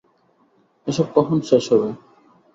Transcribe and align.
এসব 0.87 1.07
কখন 1.15 1.37
শেষ 1.49 1.65
হবে? 1.71 1.89